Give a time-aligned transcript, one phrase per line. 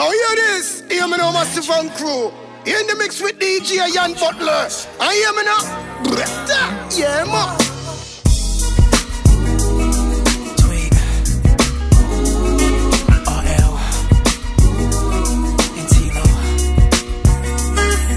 [0.00, 2.32] Now hear this, hear me now, Massive Van Crew.
[2.64, 4.66] In the mix with DJ Ian Butler.
[4.98, 5.60] I hear me now.
[6.96, 7.52] Yeah, ma.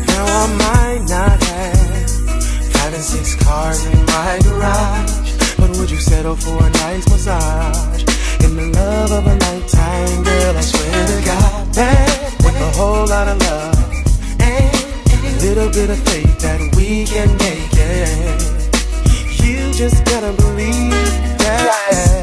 [0.07, 2.09] Now I might not have
[2.71, 8.03] five and six cars in my garage, but would you settle for a nice massage?
[8.45, 13.27] In the love of a nighttime girl, I swear to God with a whole lot
[13.27, 13.75] of love,
[14.39, 18.41] and a little bit of faith that we can make it.
[19.43, 20.91] You just gotta believe
[21.39, 22.22] that.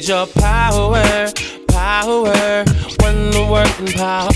[0.00, 1.30] need your power,
[1.68, 2.64] power.
[3.02, 4.30] When the work and power.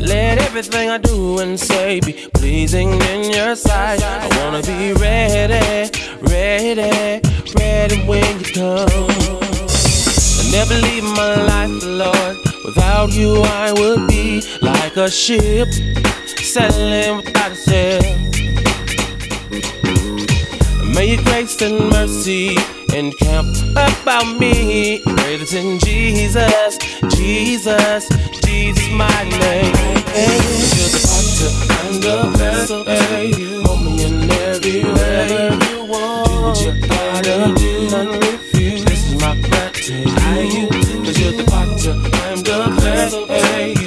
[0.00, 4.02] Let everything I do and say be pleasing in your sight.
[4.02, 7.20] I wanna be ready, ready,
[7.58, 9.08] ready when you come.
[10.40, 12.36] I never leave my life, Lord.
[12.64, 15.68] Without you, I would be like a ship
[16.52, 18.02] sailing without a sail.
[20.94, 22.56] May your grace and mercy
[22.92, 25.00] and camp about me.
[25.04, 26.78] Greater than Jesus,
[27.14, 28.08] Jesus,
[28.42, 29.74] Jesus, my name.
[30.12, 30.38] Hey,
[30.74, 31.50] you're the doctor
[31.86, 33.30] and the vessel, hey,
[34.04, 35.74] in every way.
[38.54, 38.84] You.
[38.84, 39.34] This is my
[40.16, 43.83] I you, cause you're the doctor, I'm the vessel, hey.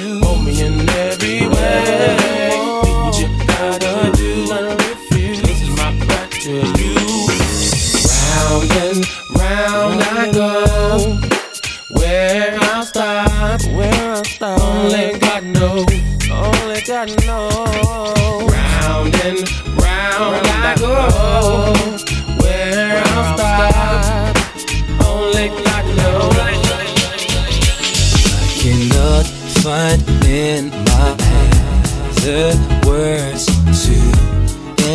[32.38, 32.54] The
[32.86, 33.46] words
[33.84, 33.98] to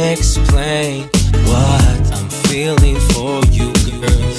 [0.09, 1.09] explain
[1.49, 4.31] what I'm feeling for you, girl.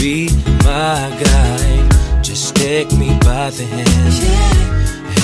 [0.00, 0.30] Be
[0.64, 4.14] my guide, just take me by the hand.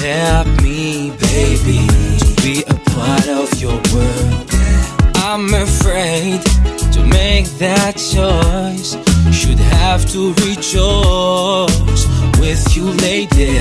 [0.04, 1.80] Help me, baby,
[2.18, 4.46] to be a part of your world.
[5.28, 6.42] I'm afraid
[6.92, 8.90] to make that choice.
[9.34, 12.04] Should have to rejoice
[12.38, 13.54] with you, lady.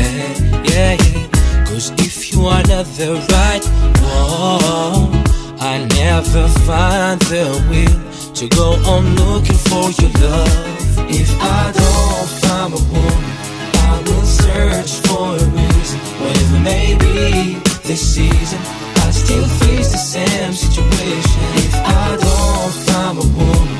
[0.69, 1.36] Yeah, yeah.
[1.77, 3.63] Cause if you are not the right
[4.01, 5.13] one,
[5.61, 11.05] I never find the will to go on looking for your love.
[11.05, 13.33] If I don't find a woman,
[13.77, 15.99] I will search for a reason.
[16.17, 18.59] Whatever may be this season,
[19.05, 21.41] I still face the same situation.
[21.61, 23.77] If I don't find a woman,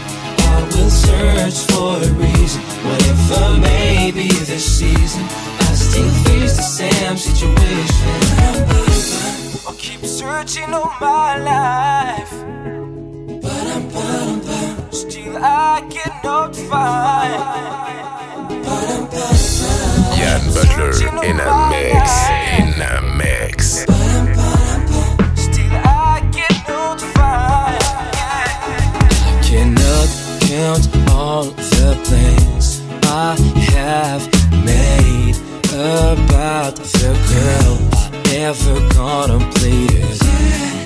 [0.53, 2.61] I will search for a reason.
[2.85, 5.25] Whatever may be this season,
[5.89, 8.11] still face the same situation.
[9.67, 12.33] I'll keep searching all my life.
[13.41, 17.67] But I'm still, I cannot find.
[20.17, 20.91] Jan Butler
[21.29, 22.05] in a mix.
[22.59, 23.57] In a mix.
[25.45, 27.83] Still I cannot find.
[29.23, 30.09] I cannot
[30.49, 33.35] count all the plans I
[33.73, 34.23] have
[34.65, 40.19] made about the girl I ever contemplated.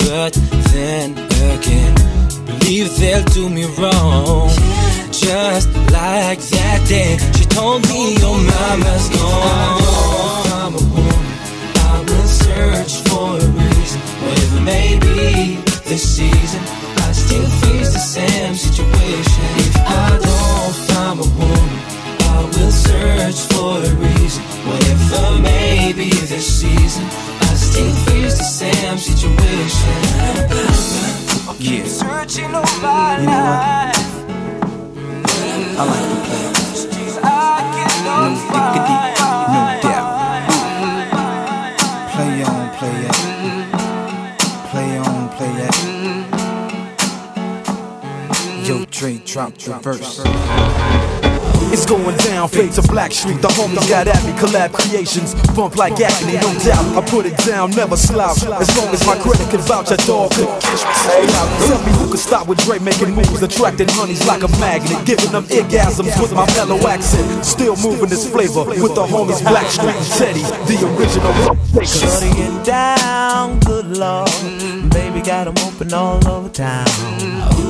[0.07, 0.33] But
[0.71, 1.11] then
[1.51, 1.95] again,
[2.45, 4.49] believe they'll do me wrong.
[5.11, 9.81] Just like that day, she told me your mama's gone.
[10.59, 11.27] I'm a woman.
[11.91, 16.61] I will search for a reason, whatever may be this season.
[17.05, 19.43] I still face the same situation.
[19.67, 21.90] If I don't find a woman,
[22.57, 27.05] will search for a reason, whatever may be this season.
[27.05, 29.91] I still face the same situation.
[31.57, 33.95] Keep searching all my life.
[35.77, 36.45] I like to play.
[36.73, 37.27] Still I
[37.75, 38.39] cannot No
[38.73, 38.97] diggity,
[39.53, 40.09] no doubt.
[42.13, 43.17] Play on, play it.
[44.71, 45.75] Play on, play it.
[48.67, 51.10] Yo, Dre, drop the verse.
[51.71, 53.41] It's going down, fade to Blackstreet.
[53.41, 55.33] The homies got at me, collab creations.
[55.55, 56.83] Bump like acne, no doubt.
[56.97, 58.43] I put it down, never slouch.
[58.43, 61.31] As long as my credit can vouch, a dog could catch me.
[61.67, 65.31] Tell me who could stop with Dre making moves, attracting honeys like a magnet, giving
[65.31, 67.45] them orgasms with my mellow accent.
[67.45, 71.33] Still moving this flavor with the homies Blackstreet and Teddy, the original
[71.71, 72.67] takers.
[72.67, 74.29] Down, good lord.
[74.91, 76.85] Baby got 'em open all over town.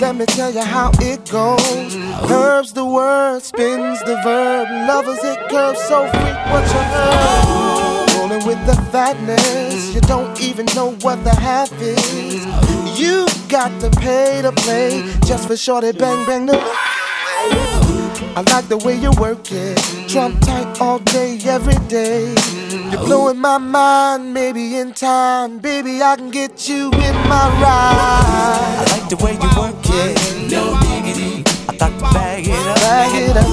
[0.00, 1.96] Let me tell you how it goes.
[2.28, 4.68] Curves the word, spins the verb.
[4.86, 8.14] Lovers it curves so freak what you heard.
[8.16, 12.46] Rolling with the fatness, you don't even know what the half is.
[12.98, 17.77] You got to pay to play just for shorty bang bang the.
[18.38, 19.76] I like the way you work it.
[20.08, 22.32] Trump tight all day, every day.
[22.70, 25.58] You're blowing my mind, maybe in time.
[25.58, 28.78] Baby, I can get you in my ride.
[28.78, 30.14] I like the way you work it.
[30.52, 31.42] No diggity.
[31.68, 32.76] I got to bag it up.
[32.76, 33.44] Bag it up.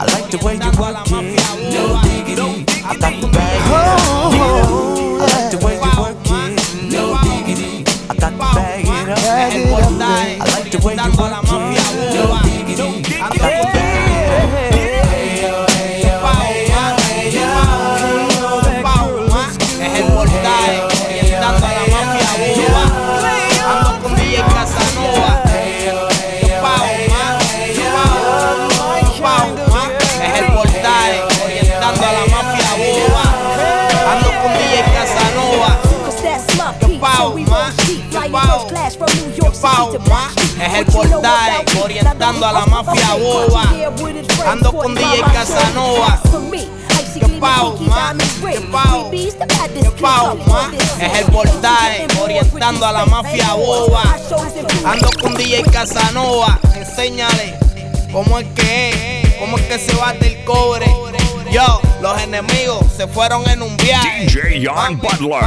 [0.00, 1.36] I like the way you work it.
[1.76, 2.64] No diggity.
[2.82, 4.00] I got to bag it up.
[4.08, 6.56] Oh, I like the way you work it.
[6.88, 7.84] No diggity.
[8.08, 9.18] I got to bag it up.
[9.20, 11.49] I like the way you work it.
[40.60, 43.62] Es el portaje orientando a la mafia boba.
[44.46, 46.20] Ando con DJ Casanova.
[47.14, 47.28] Que
[47.80, 50.70] ma, que pau, que pau, ma.
[51.00, 54.02] Es el portaje orientando a la mafia boba.
[54.84, 57.58] Ando con DJ Casanova, enséñale
[58.12, 60.86] cómo es que es, cómo es que se bate el cobre.
[61.50, 64.26] Yo, los enemigos se fueron en un viaje.
[64.26, 65.42] DJ Young Butler.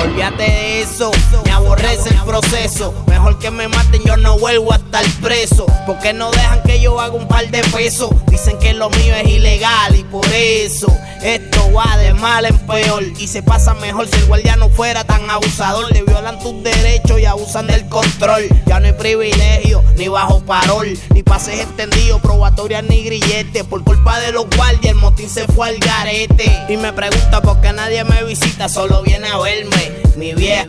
[0.00, 1.10] Olvídate de eso,
[1.44, 2.94] me aborrece el proceso.
[3.08, 5.66] Mejor que me maten, yo no vuelvo a estar preso.
[5.86, 8.10] Porque no dejan que yo haga un par de pesos.
[8.26, 10.86] Dicen que lo mío es ilegal y por eso
[11.24, 13.02] esto va de mal en peor.
[13.18, 15.90] Y se pasa mejor si el guardia no fuera tan abusador.
[15.90, 18.46] Le violan tus derechos y abusan del control.
[18.66, 23.64] Ya no hay privilegio, ni bajo parol, ni pases extendidos, probatoria ni grillete.
[23.64, 26.66] Por culpa de los guardias, el motín se fue al garete.
[26.68, 29.92] Y me pregunta por qué nadie me visita, solo viene a verme.
[30.16, 30.66] Mi vieja.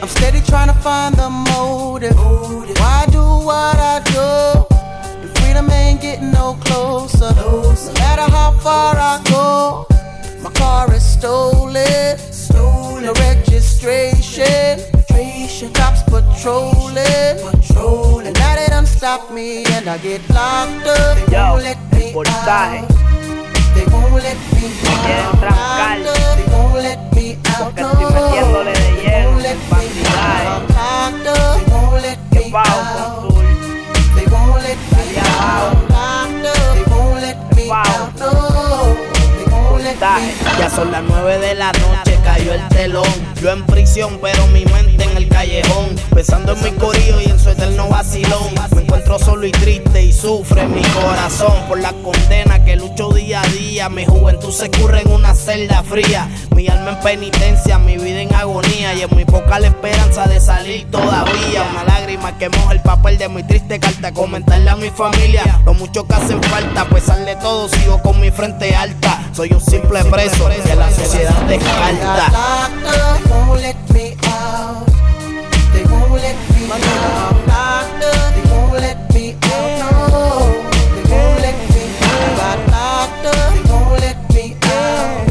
[0.00, 2.16] I'm steady trying to find the motive.
[2.16, 4.66] Why do what I do?
[5.22, 7.34] The freedom ain't getting no closer.
[7.34, 9.86] No matter how far I go,
[10.42, 12.18] my car is stolen.
[12.30, 13.04] Stolen.
[13.04, 14.97] No registration.
[15.66, 17.36] Cops patrolling.
[17.42, 18.32] Patrolling.
[18.34, 21.16] Now they done stop me and I get locked up.
[21.26, 22.46] They Yo, won't let me portaje.
[22.46, 22.88] out.
[23.74, 25.34] They won't let me out.
[25.34, 25.50] trancar.
[25.50, 26.36] Locked up.
[26.38, 27.58] They won't let me out.
[27.58, 30.68] Porque estoy metiéndole de They won't let me out.
[31.26, 32.86] They won't let Que me out.
[32.94, 33.32] con
[34.14, 35.74] They won't let me out.
[36.74, 38.47] They won't let me out.
[40.00, 43.02] Ya son las 9 de la noche, cayó el telón.
[43.42, 45.96] Yo en prisión, pero mi mente en el callejón.
[46.14, 48.54] Pensando en mi corillo y en su eterno vacilón.
[48.76, 53.42] Me encuentro solo y triste y sufre mi corazón por la condena que lucho día
[53.42, 53.88] a día.
[53.88, 56.28] Mi juventud se curre en una celda fría.
[56.54, 58.94] Mi alma en penitencia, mi vida en agonía.
[58.94, 61.66] Y en muy poca la esperanza de salir todavía.
[61.72, 64.12] Una lágrima que moja el papel de mi triste carta.
[64.12, 66.82] Comentarle a mi familia lo mucho que hacen falta.
[66.82, 69.24] A pesar de todo, sigo con mi frente alta.
[69.32, 72.30] Soy un simple preso que la sociedad Got descarta.
[72.32, 73.18] locked up.
[73.18, 74.86] They won't let me out.
[75.72, 77.46] They won't let me out.
[77.46, 78.34] Locked up.
[78.34, 79.78] They won't let me out.
[79.80, 79.92] No.
[80.94, 82.36] They won't let me out.
[82.38, 83.54] Got locked up.
[83.54, 85.26] They won't let me out.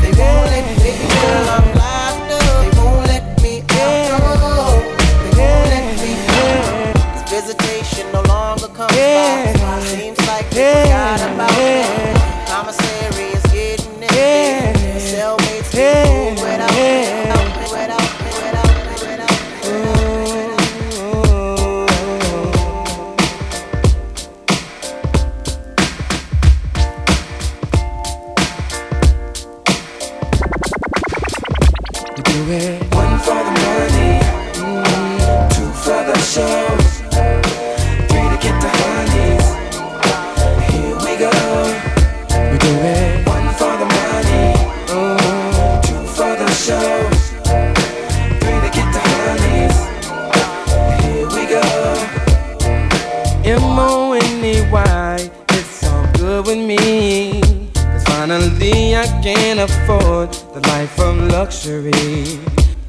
[0.00, 1.48] They won't let me out.
[1.56, 2.42] I'm locked up.
[2.62, 4.80] They won't let me out.
[5.22, 7.28] They won't let me out.
[7.28, 9.80] This visitation no longer comes by.
[9.84, 11.55] Seems like they forgot about
[32.46, 34.22] One for the money,
[34.54, 35.50] mm.
[35.50, 36.68] two for the show,
[38.06, 39.46] three to get the honeys.
[40.70, 41.34] Here we go.
[42.52, 43.26] We do it.
[43.26, 44.54] One for the money,
[44.86, 45.82] mm.
[45.82, 47.10] two for the show,
[48.38, 49.76] three to get the honeys.
[51.02, 51.64] Here we go.
[53.44, 57.40] M-O-N-E-Y, it's all good with me.
[57.74, 60.45] Cause finally I can afford
[60.86, 62.38] life of luxury.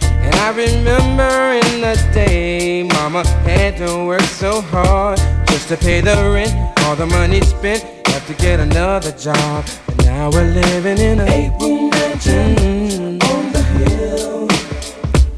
[0.01, 1.33] And I remember
[1.65, 6.53] in the day, mama had to work so hard just to pay the rent.
[6.81, 9.65] All the money spent, have to get another job.
[9.87, 14.47] And now we're living in a Eight room mansion Mm, on the hill,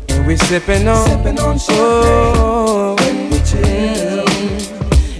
[0.09, 4.27] and we're sipping on, sipping on champagne oh, when we chill.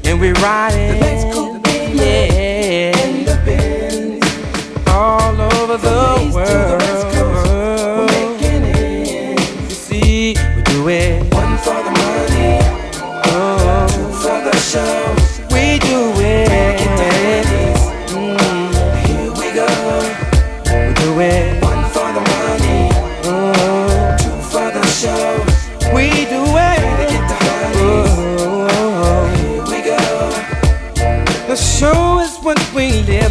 [0.05, 3.05] and we're riding, The Lex Coupe yeah.
[3.05, 4.88] in the Benz.
[4.89, 6.36] all over the From the east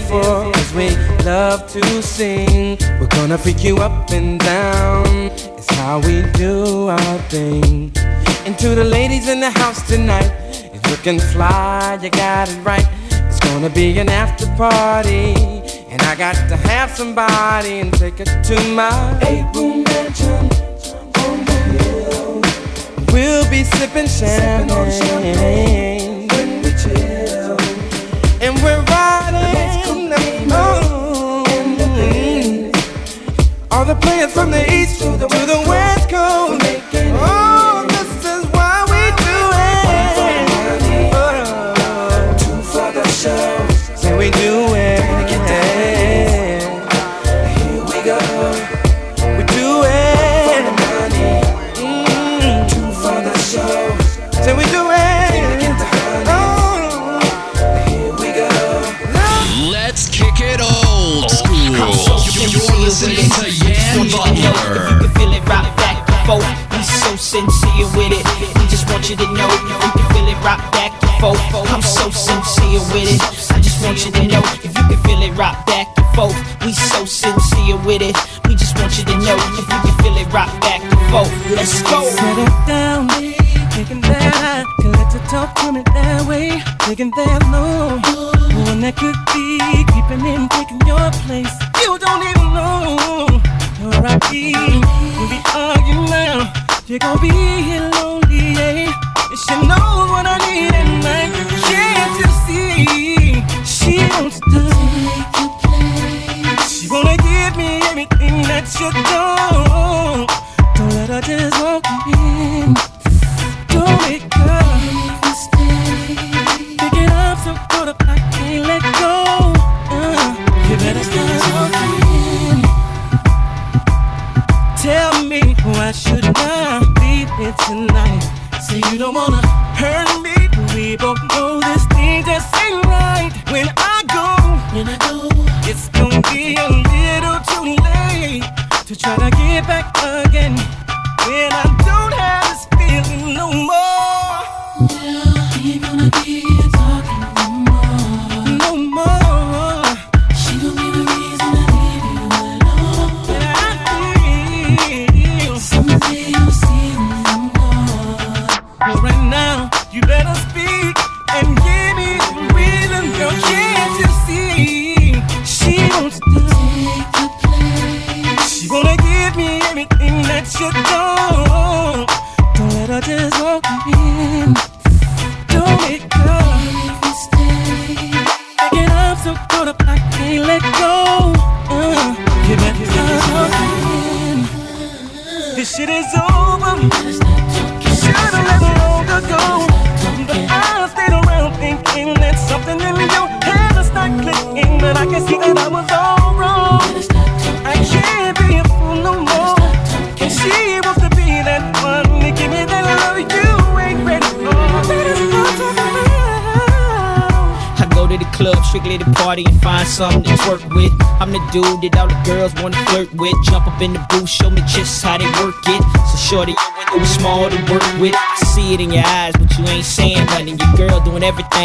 [0.09, 0.53] for.
[0.53, 0.89] Cause we
[1.25, 2.79] love to sing.
[2.99, 5.07] We're gonna freak you up and down.
[5.59, 7.93] It's how we do our thing.
[8.47, 10.33] And to the ladies in the house tonight.
[10.73, 12.87] It's looking fly, you got it right.
[13.11, 15.35] It's gonna be an after party.
[15.91, 20.45] And I got to have somebody and take it to my eight room mansion
[21.23, 22.41] on the hill.
[23.13, 25.48] We'll be sipping champagne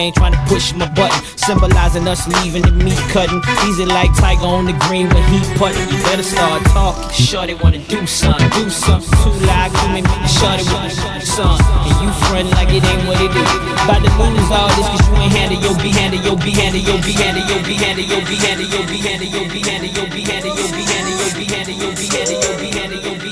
[0.03, 3.41] everything, trying to push my button, symbolizing us leaving the meat cutting.
[3.67, 5.79] Easy like Tiger on the green when he putting.
[5.89, 7.09] You better start talking.
[7.13, 9.71] Shorty wanna do something, do something too loud.
[9.73, 11.65] Come and make shorty wanna do something.
[11.87, 13.51] And you front like it ain't what it is.
[13.83, 16.81] About to lose all this cause you ain't handle your be handle your be handle
[16.81, 19.91] your be handle your be handle your be handle your be handle your be handle
[19.93, 22.39] your be handle your be handle your be handle your be handle your be handle
[22.43, 23.31] your be handle your be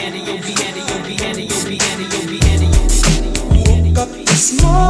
[0.00, 2.82] handle your be handle your be handle your be handle your be handle your
[3.92, 4.81] Woke up this morning.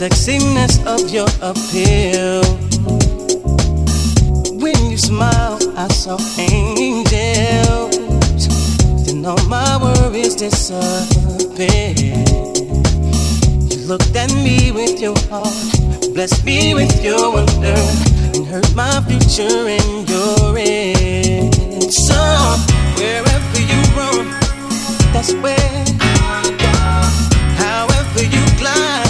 [0.00, 2.40] sexiness of your appeal.
[4.58, 7.98] When you smile, I saw angels.
[9.04, 12.00] Then all my worries disappeared.
[13.70, 15.52] You looked at me with your heart,
[16.14, 17.76] blessed me with your wonder,
[18.32, 21.92] and heard my future in your end.
[21.92, 22.16] So,
[22.96, 24.30] wherever you roam,
[25.12, 25.84] that's where.
[27.60, 29.09] However you glide.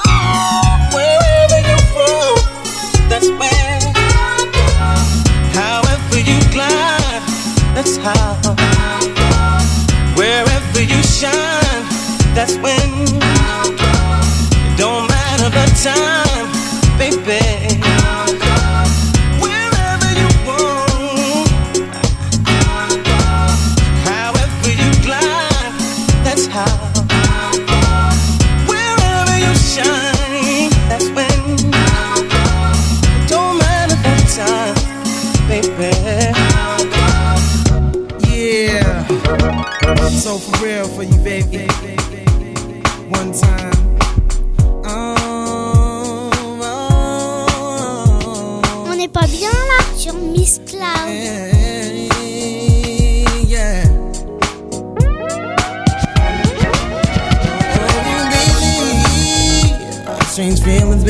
[3.21, 3.93] that's where.
[5.53, 7.23] However you climb,
[7.75, 8.55] that's how.
[10.15, 11.83] Wherever you shine,
[12.33, 13.05] that's when.
[14.77, 18.00] Don't matter the time, baby.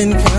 [0.02, 0.31] been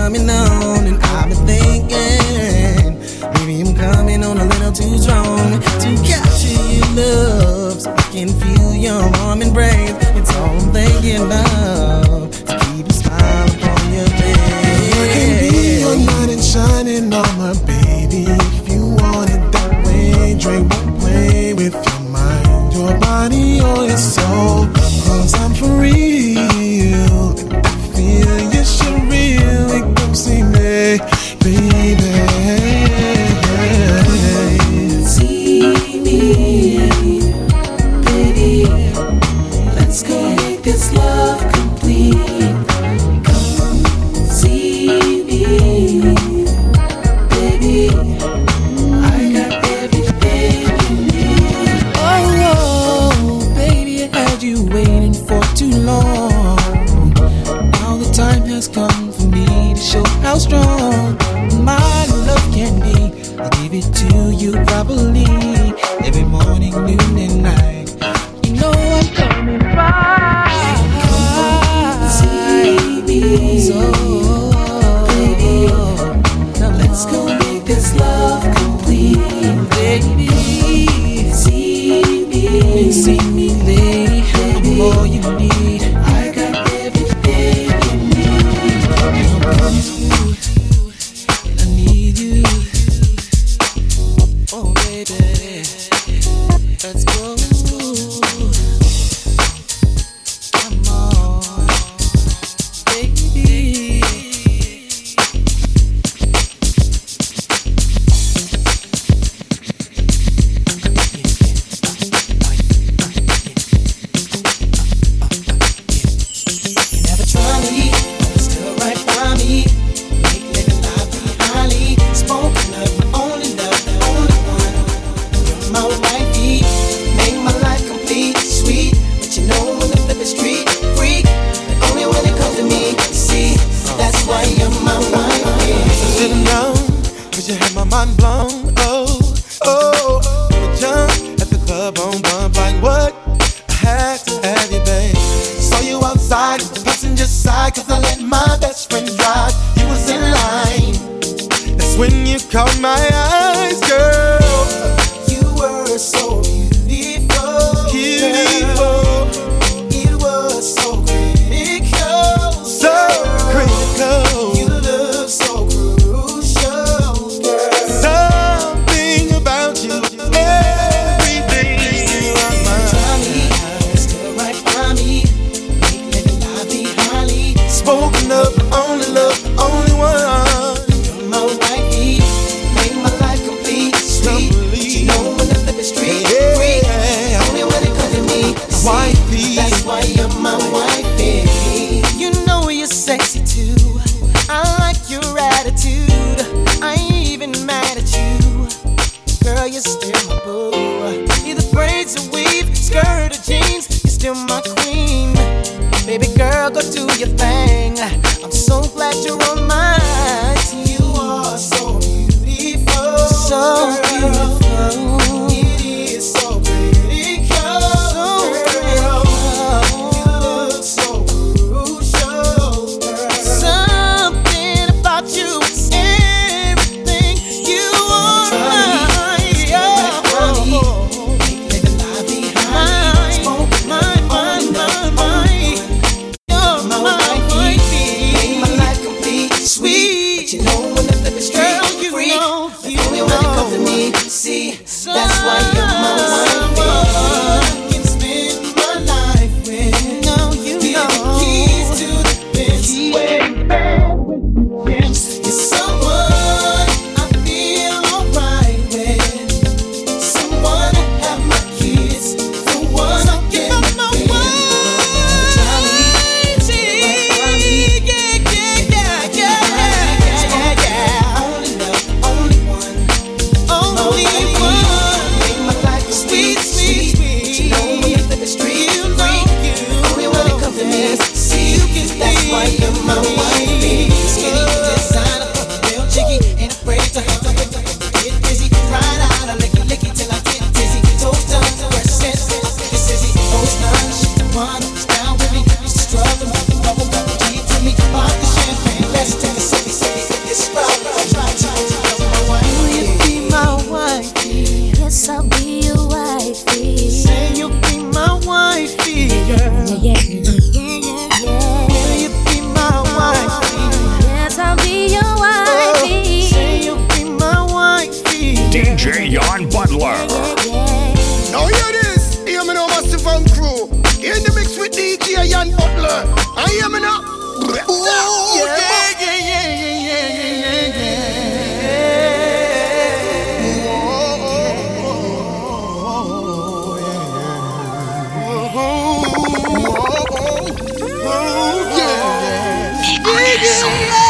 [343.63, 344.22] Come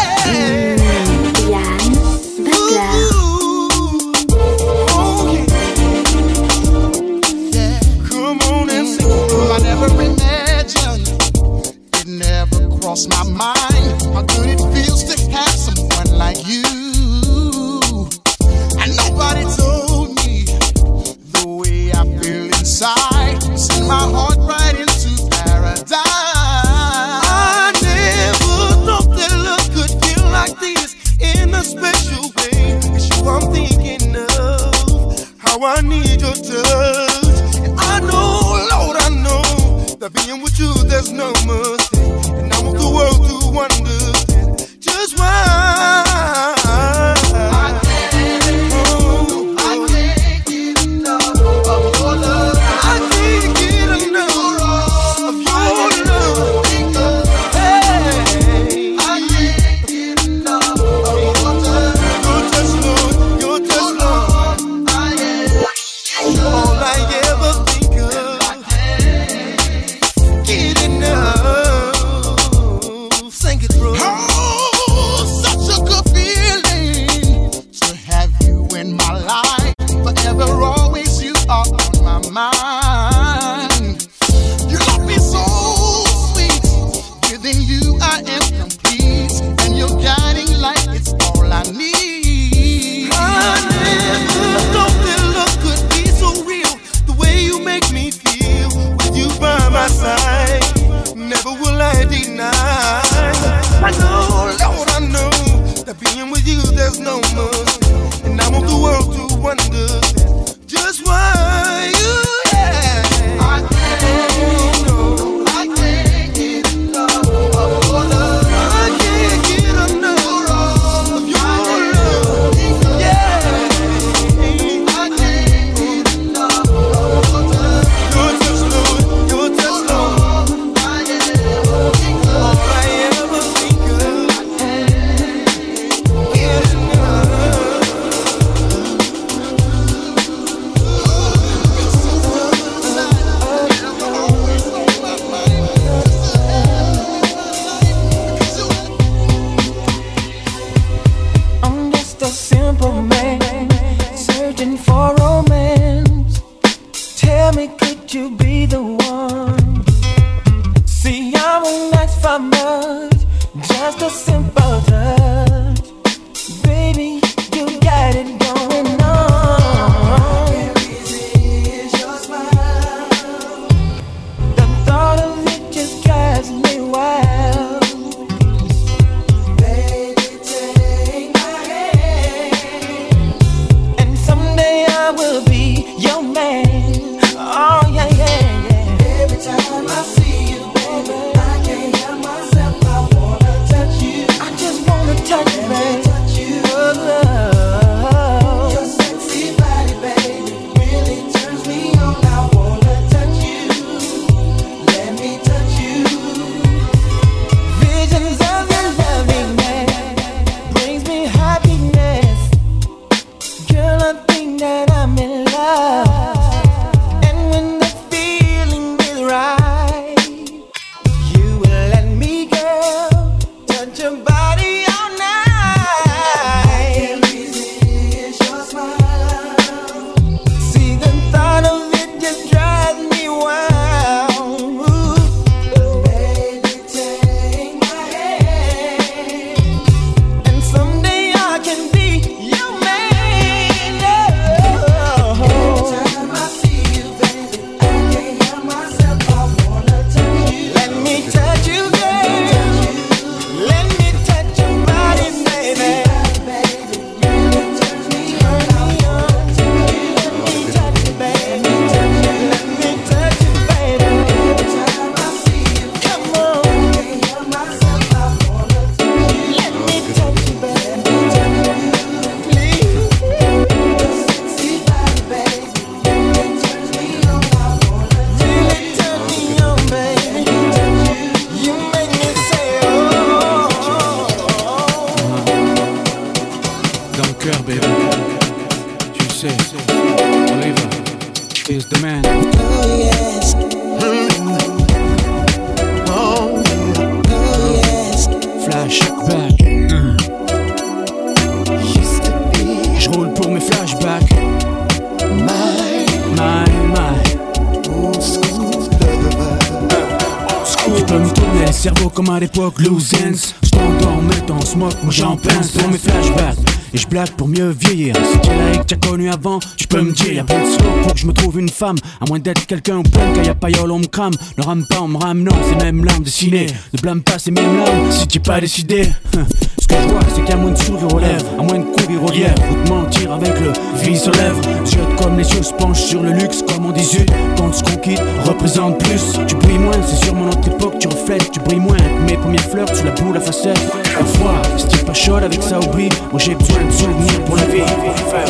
[312.54, 316.58] l'époque loose ends Je t'endors, mais t'en smoke, moi j'en pince pour mes flashbacks.
[316.94, 318.16] Et je blague pour mieux vieillir.
[318.16, 320.34] Si t'es là et que t'as connu avant, tu peux me dire.
[320.34, 321.96] Y'a pas de slow pour que je me trouve une femme.
[322.22, 324.34] À moins d'être quelqu'un ou plein quand y'a y'all on me crame.
[324.58, 327.50] Ne rame pas, on me rame, non, c'est même larmes dessinées Ne blâme pas ces
[327.50, 329.10] mêmes larmes si t'es pas décidé.
[329.82, 332.24] Ce que je vois c'est a moins de sourire aux lèvres À moins de courir
[332.24, 333.72] au lièvre ou de mentir avec le
[334.02, 337.26] vis aux lèvres Jette comme les yeux se penchent sur le luxe comme on disait
[337.58, 341.52] Quand ce qu'on quitte représente plus Tu brilles moins, c'est sûrement notre époque Tu reflètes,
[341.52, 343.80] tu brilles moins mes premières fleurs, tu la boule, la facette
[344.18, 347.64] Parfois, si t'es pas chaud avec ça oublie Moi j'ai besoin de souvenirs pour la
[347.64, 347.82] vie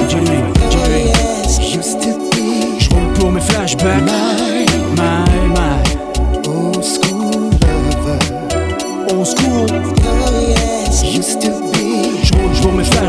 [0.07, 0.25] Dis-lui,
[0.69, 1.11] dis-lui
[2.79, 4.52] Je roule pour mes flashbacks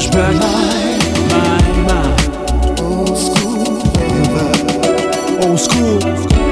[0.05, 0.39] mes flashbacks
[1.31, 3.65] My, my Old school.
[5.43, 6.44] Old school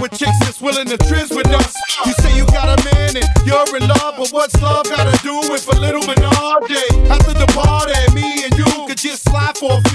[0.00, 1.76] with chicks that's willing to trizz with us.
[2.06, 5.36] You say you got a man and you're in love, but what's love gotta do
[5.52, 6.72] with a little menage?
[7.12, 9.89] After the party, me and you could just slide for a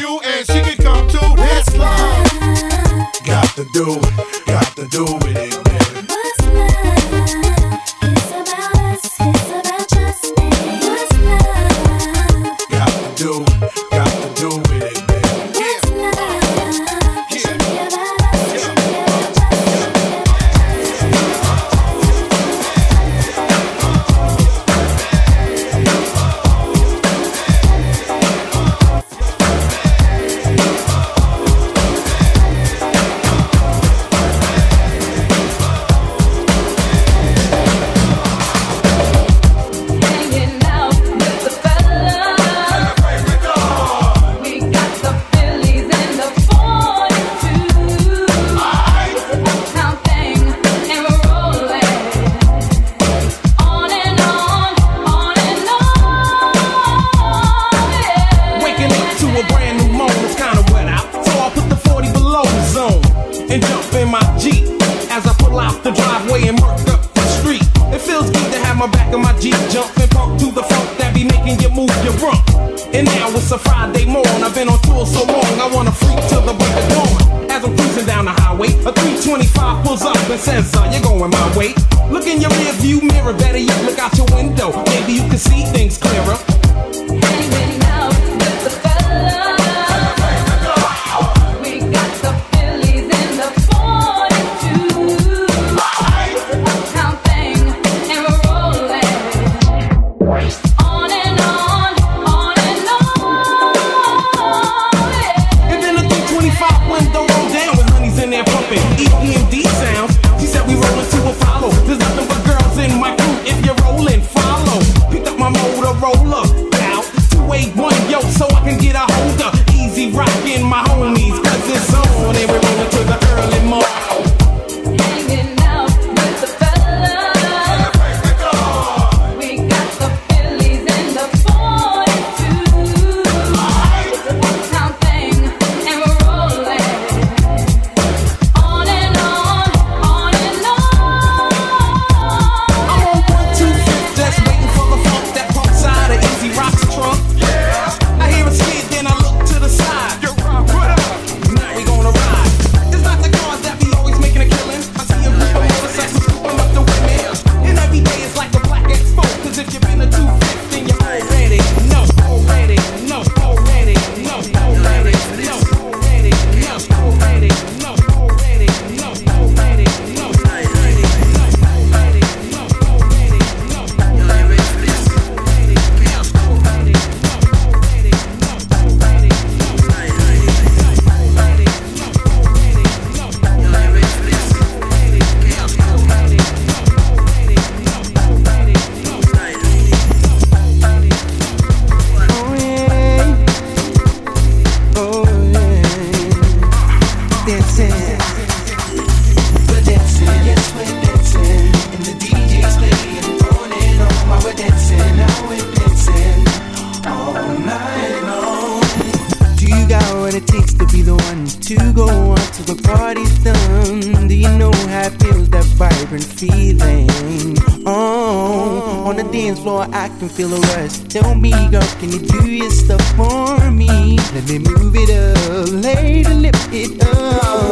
[216.18, 217.58] different feeling.
[217.86, 220.98] Oh, on the dance floor, I can feel a rush.
[221.10, 224.18] Tell me, girl, can you do your stuff for me?
[224.34, 227.72] Let me move it up, lady, lift it up.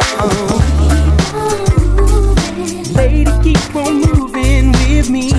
[2.94, 5.30] Lady, keep on moving with me.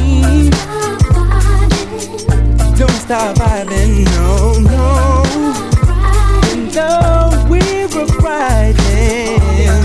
[2.78, 5.24] Don't stop vibing, no, no.
[6.52, 9.85] And though we're a Friday.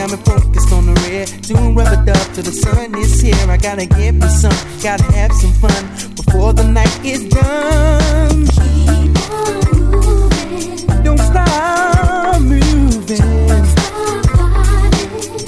[0.00, 1.28] got me focused on the red.
[1.42, 3.34] Doing rubber dub till the sun is here.
[3.50, 5.84] I gotta get me some, gotta have some fun
[6.14, 8.46] before the night is done.
[8.56, 9.54] Keep on
[9.92, 11.04] moving.
[11.04, 13.18] Don't stop moving.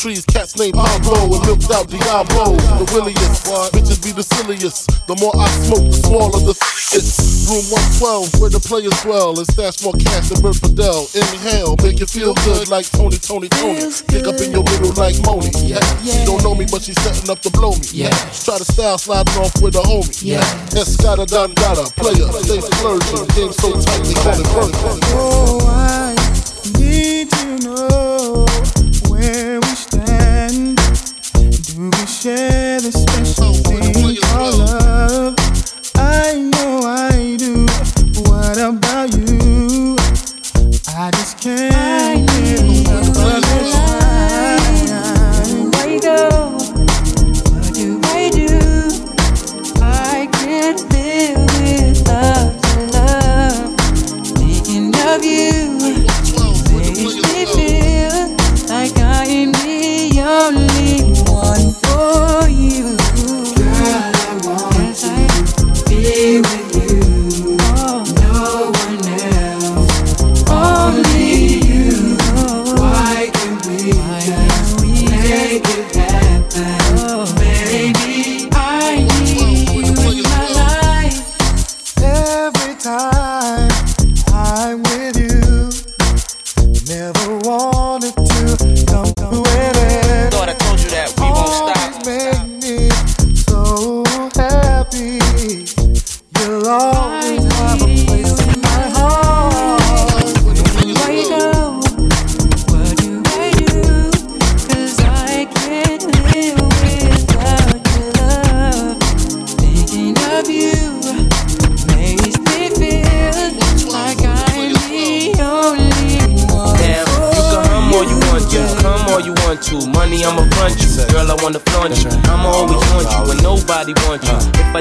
[0.03, 4.91] Trees, cats named Pablo, and milked out Diablo, the williest, bitches be the silliest.
[5.07, 6.51] The more I smoke, the smaller the
[6.91, 7.63] it's room
[8.03, 11.07] 112, where the players dwell, and stash more cash than Bert Fidel.
[11.15, 13.95] Inhale, make you feel good like Tony, Toni, Toné.
[14.11, 15.47] Pick up in your middle like Moni.
[15.63, 15.79] Yeah.
[16.03, 17.87] She don't know me, but she's setting up to blow me.
[17.95, 18.11] Yeah.
[18.43, 20.11] Try to style sliding off with a homie.
[20.19, 20.43] Yeah.
[20.75, 23.23] Escada, Don Gata, player, stay splurging.
[23.39, 24.99] Game so tight, they call it virgin.
[25.15, 25.82] Oh,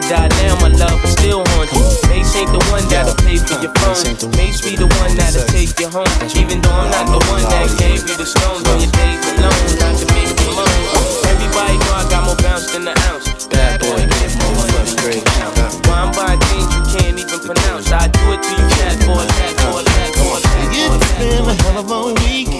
[0.08, 1.82] die now, my love will still haunt you.
[2.08, 4.02] Mase ain't the one that'll pay for your phone.
[4.36, 6.08] Mase be the one that'll take you home.
[6.34, 9.62] Even though I'm not the one that gave you the stones on your days alone,
[9.78, 10.70] not to make you moan.
[11.28, 13.46] Everybody know I got more bounce than the ounce.
[13.46, 15.28] Bad boy, get more frustrated.
[15.86, 17.92] Why I'm buying things you can't even pronounce.
[17.92, 20.98] I do it to you, cat boy, cat boy, cat boy, cat boy.
[20.98, 22.50] It's been a hell of a week.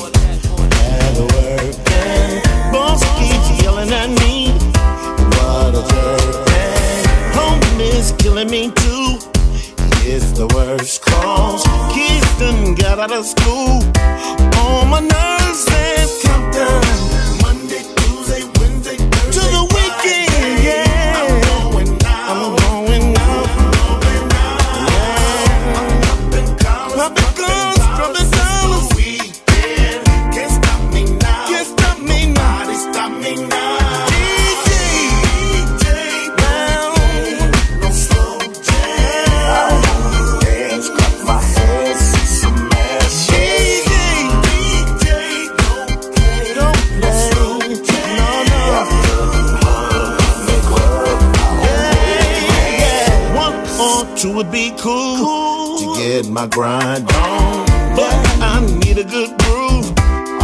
[1.13, 2.41] To work and
[2.73, 4.53] boss keeps yelling at me.
[5.37, 6.52] What a jerk.
[7.33, 9.19] And home is killing me too.
[10.05, 11.65] It's the worst cause
[11.95, 13.83] kids done got out of school.
[14.57, 17.22] All my nerves have come
[54.43, 57.67] would be cool, to get my grind on.
[57.95, 59.93] But I need a good groove.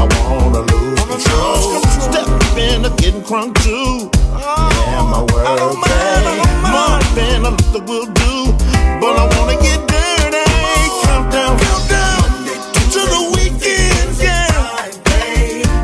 [0.01, 1.83] I wanna lose control.
[2.07, 4.11] Step in, I'm getting crunk too.
[4.39, 6.43] Yeah, my world day.
[6.75, 8.35] More than a little will do.
[9.01, 10.47] But I wanna get dirty.
[11.05, 12.23] Countdown, countdown
[12.95, 14.11] to the weekend.
[14.21, 14.91] Yeah,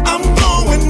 [0.06, 0.84] I'm going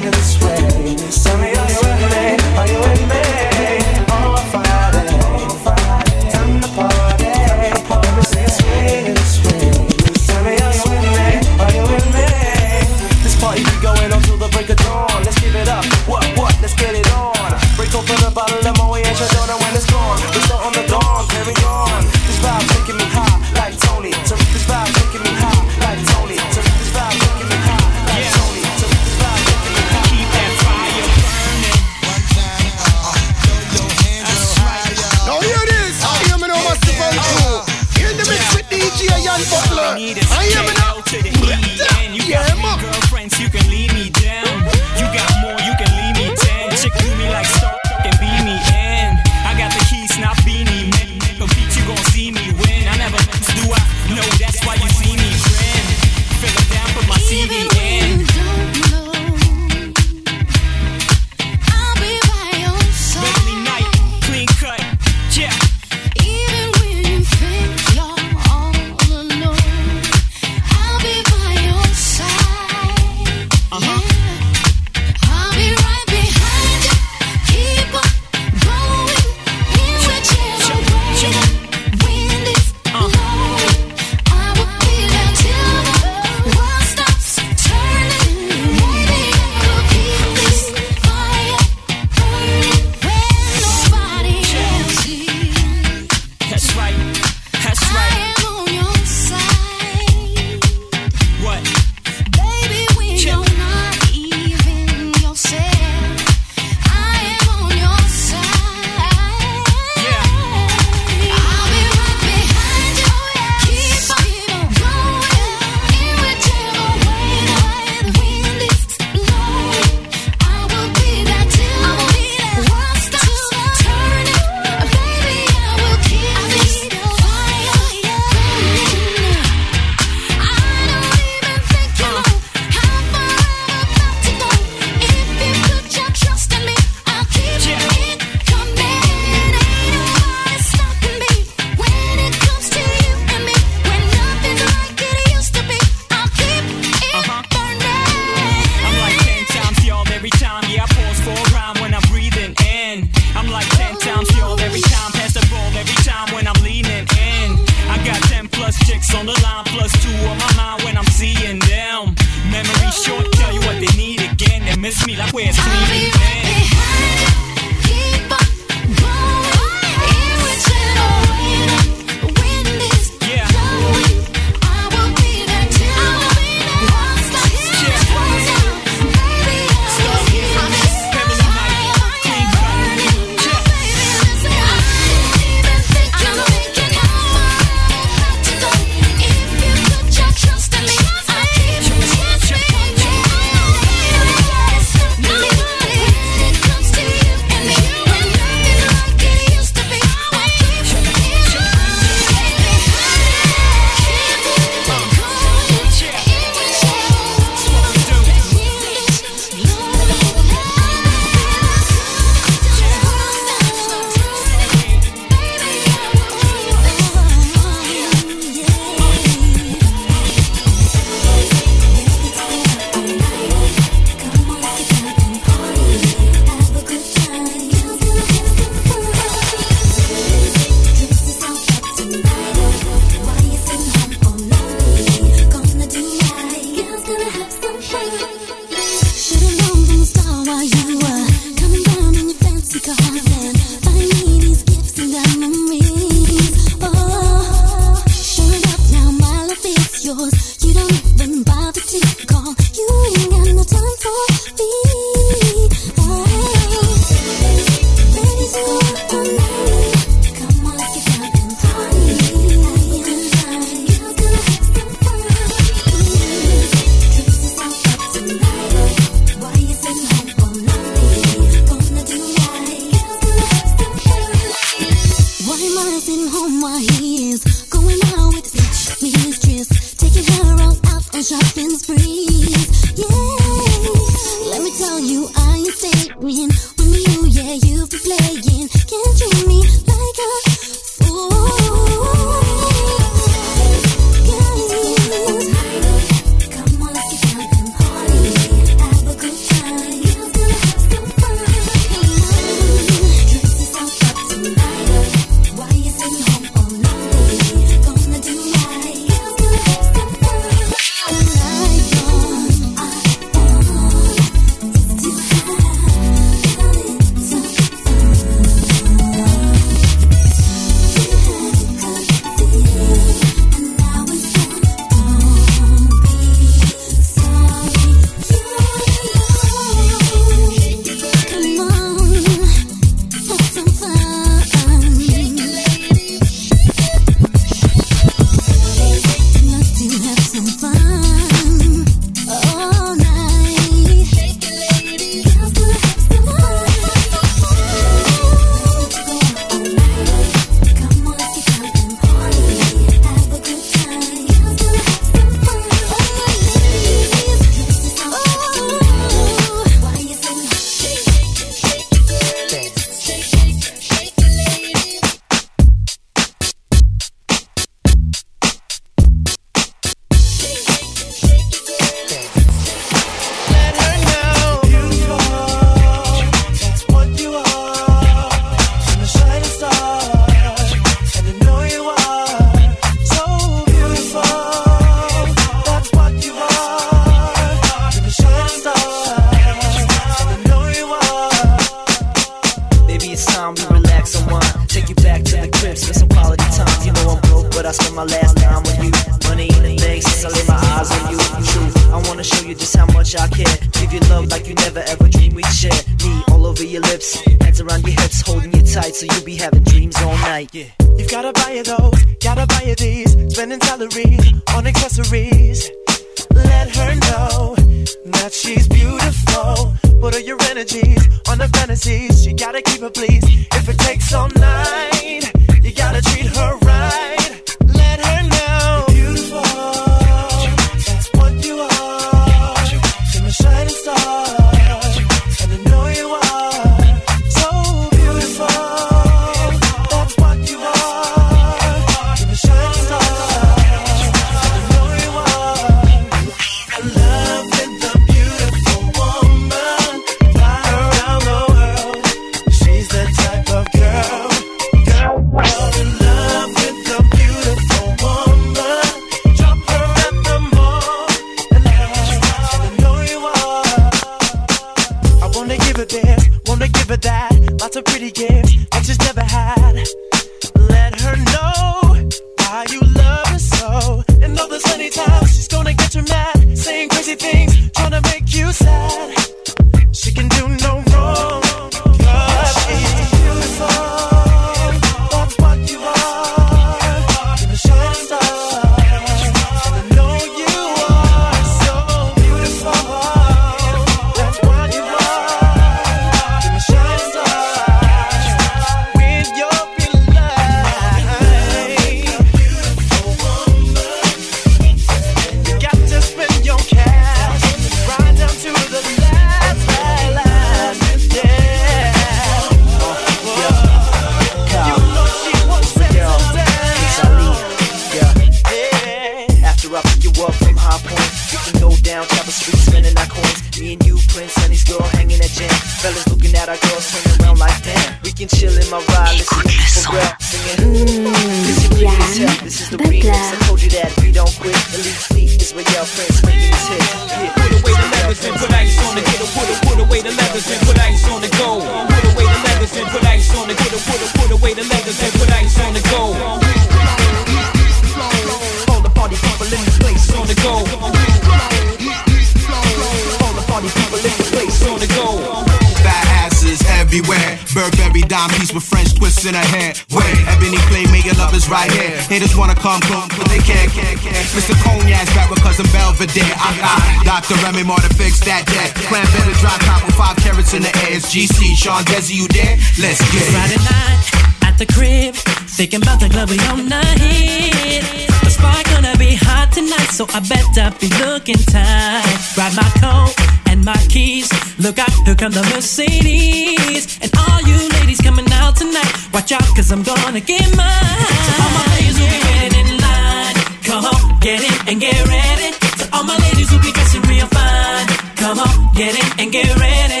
[599.58, 600.00] ready.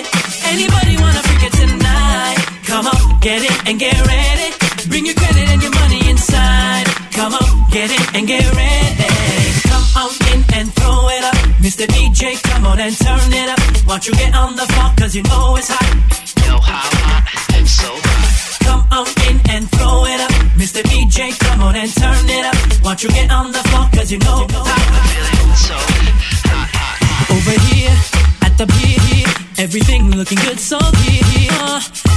[0.52, 2.38] Anybody wanna freak it tonight?
[2.64, 4.48] Come on, get it and get ready.
[4.88, 6.86] Bring your credit and your money inside.
[7.12, 9.10] Come on, get it and get ready.
[9.70, 11.36] Come on in and throw it up.
[11.64, 11.86] Mr.
[11.86, 13.60] DJ, come on and turn it up.
[13.86, 15.90] Won't you get on the phone, cause you know it's hot.
[16.46, 17.24] Yo, how hot
[17.66, 18.56] so hot.
[18.66, 20.30] Come on in and throw it up.
[20.56, 20.82] Mr.
[20.82, 22.56] DJ, come on and turn it up.
[23.02, 23.58] You get on the
[23.94, 24.70] cause you know it's hot.
[27.30, 27.94] Over here
[28.56, 29.28] the beat.
[29.58, 31.50] Everything looking good, so here.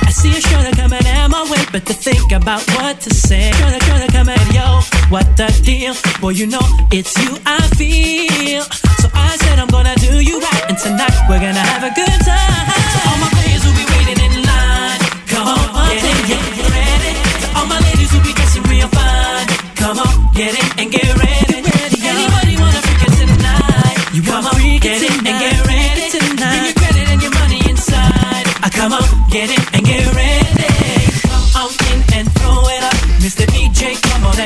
[0.08, 3.52] I see a shredder coming at my way, but to think about what to say.
[3.52, 5.94] Shredder, shredder coming, yo, what the deal?
[6.22, 8.64] Well, you know, it's you I feel.
[9.04, 12.20] So I said I'm gonna do you right, and tonight we're gonna have a good
[12.24, 12.68] time.
[12.94, 15.00] So all my players will be waiting in line.
[15.28, 17.14] Come on, get it, get ready.
[17.44, 19.48] To all my ladies who be dressing real fine.
[19.76, 21.29] Come on, get it and get ready.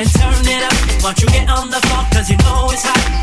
[0.04, 1.02] and turn it up.
[1.02, 3.13] Once you get on the floor, cause you know it's hot.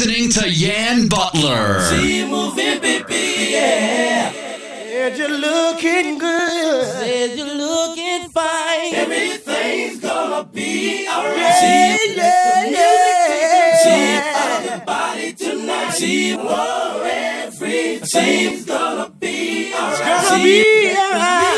[0.00, 1.80] Listening to Yan Butler.
[1.82, 4.30] See you moving, baby, yeah.
[4.32, 6.86] Said you're looking good.
[6.86, 8.94] Said you're looking fine.
[8.94, 11.36] Everything's gonna be alright.
[11.36, 13.76] Yeah, See, yeah, yeah.
[13.84, 15.90] See other body tonight.
[15.90, 20.28] See war everything's gonna be alright.
[20.28, 21.49] gonna be Father,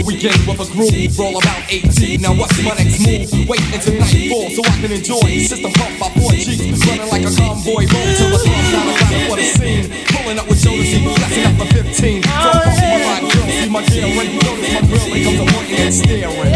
[0.00, 2.20] Well, I begin weekend with a groove, roll about 18.
[2.20, 3.48] Now what's my next move?
[3.48, 5.44] Wait until nightfall so I can enjoy.
[5.46, 7.84] System pump by four cheeks, running like a convoy.
[7.84, 9.90] Roll till the thumbs down around for the scene.
[10.08, 12.22] Pulling up with Jodeci, flexing up the 15.
[12.22, 14.08] Don't pump my ride, girl, see my gear.
[14.16, 16.52] When you notice my grill, it comes a pointing and staring.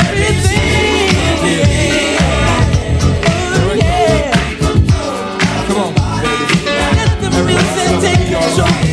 [1.44, 1.74] Yeah.
[5.68, 5.92] Come on,
[6.22, 6.56] baby.
[6.64, 8.84] Let the music take control.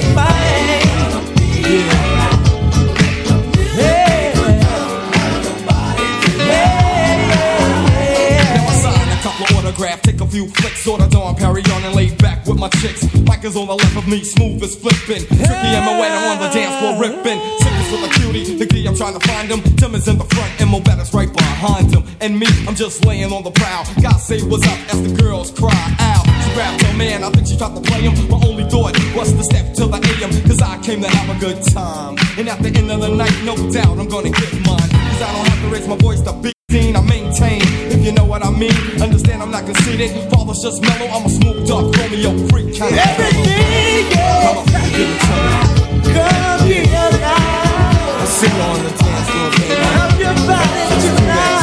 [10.31, 13.03] Few flicks, sort of dawn, parry on and laid back with my chicks.
[13.27, 15.27] Mike is on the left of me, smooth as flipping.
[15.27, 17.39] Tricky and Moetta on the dance floor ripping.
[17.59, 19.61] Sickness with a cutie, the key I'm trying to find him.
[19.75, 22.03] Tim is in the front and Moetta's right behind him.
[22.21, 23.83] And me, I'm just laying on the prowl.
[24.01, 26.23] God say what's up as the girls cry out.
[26.23, 28.15] She grabbed her man, I think she tried to play him.
[28.29, 31.39] My only thought was to step till the AM, cause I came to have a
[31.41, 32.15] good time.
[32.37, 34.89] And at the end of the night, no doubt I'm gonna get mine.
[35.11, 37.59] Cause I don't have to raise my voice to be I maintain.
[37.91, 38.71] If you know what I mean,
[39.01, 40.09] understand I'm not conceited.
[40.31, 45.03] Father's just mellow, I'm a smooth dog, Romeo freak kind of Everything, Come on, give
[45.03, 46.15] it to me.
[46.15, 46.87] Come here
[47.19, 48.23] now.
[48.23, 49.83] I see you on the dance floor, baby.
[49.83, 51.59] Love your body tonight.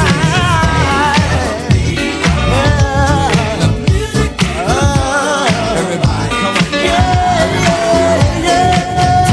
[5.81, 6.69] Everybody, come on.
[6.69, 6.85] Do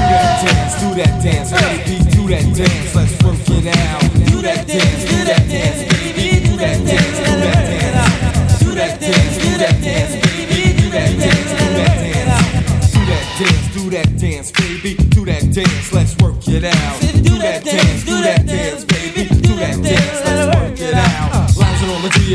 [0.07, 1.95] that dance, do that dance, baby.
[2.15, 3.94] Do that dance, let's work it out.
[15.55, 16.99] Dance, let's work it out.
[16.99, 19.29] Do that dance, do that dance, baby.
[19.41, 20.24] Do that dance,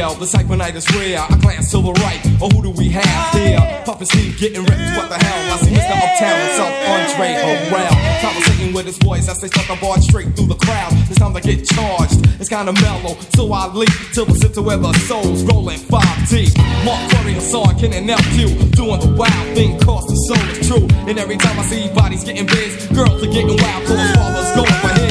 [0.00, 1.20] On the the cyphonitis rare.
[1.20, 3.60] I glance to the right, oh who do we have here?
[3.84, 5.52] Puffin' Steve getting ripped, what the hell?
[5.52, 5.92] I see Mr.
[5.92, 7.96] Uptown himself, Andre Harrell.
[8.24, 10.88] Conversating with his voice as they start the bar straight through the crowd.
[11.04, 13.14] It's time to get charged, it's kinda mellow.
[13.36, 16.56] So I leap till the sit to where the soul's rolling 5 deep.
[16.82, 18.72] Mark Curry, Hassan, Ken, and LQ.
[18.72, 20.88] Doing the wild thing, cause the soul is true.
[21.08, 24.80] And every time I see bodies getting biz, girls are getting wild, cause father's going
[24.80, 25.09] for his.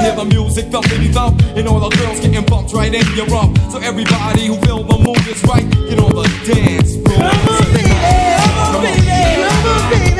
[0.00, 3.58] Hear the music thumpity thump, and all the girls getting bumped right in your rump.
[3.70, 7.18] So everybody who feel the mood is right, get on the dance floor.
[7.18, 7.94] Come on, baby,
[8.40, 9.02] come on, baby,
[9.40, 10.19] come on, baby,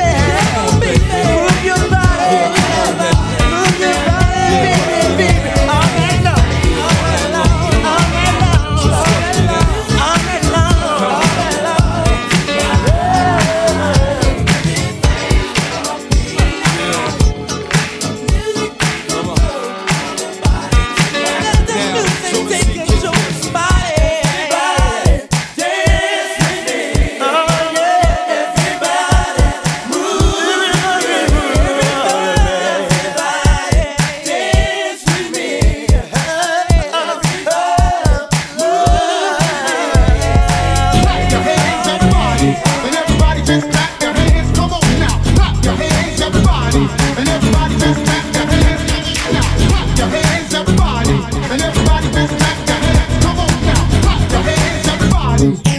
[55.41, 55.70] Told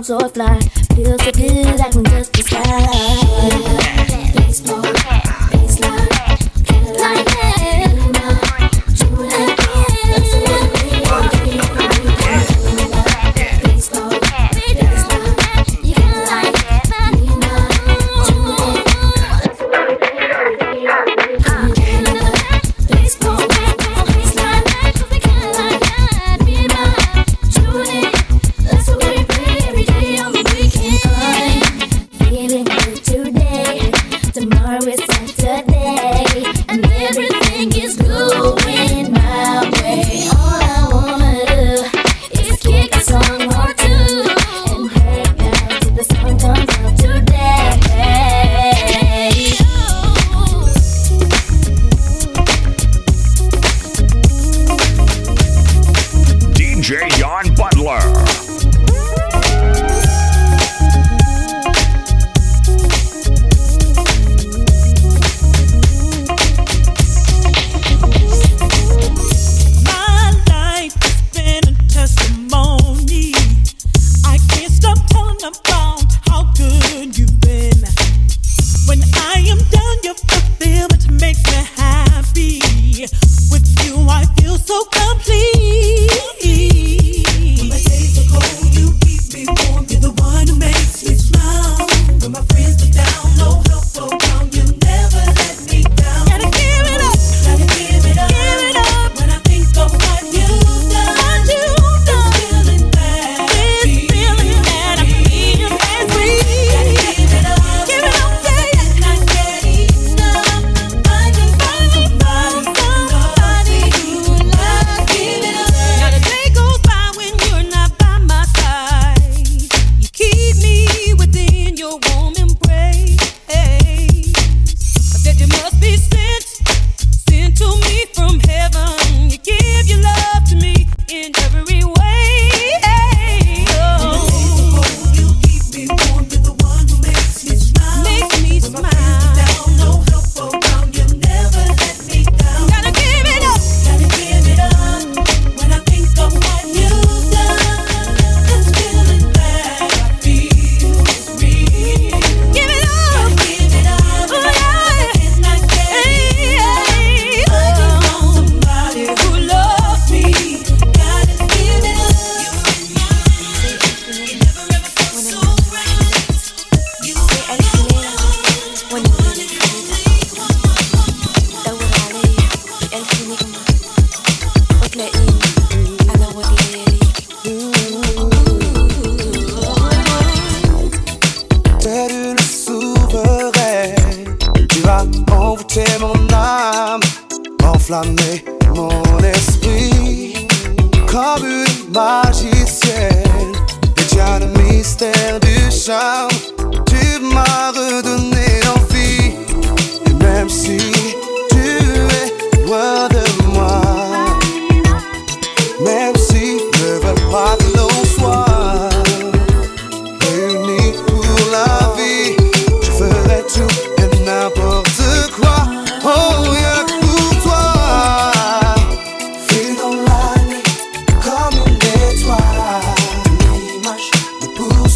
[0.00, 0.58] i so fly.
[0.94, 2.39] Feels so good, I can just.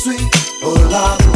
[0.04, 0.20] sweet.
[0.62, 1.33] Oh, la,